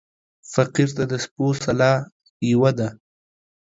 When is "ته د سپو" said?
0.97-1.47